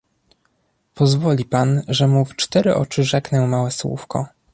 [0.95, 4.27] "Pozwoli pan, że mu w cztery oczy rzeknę małe słówko."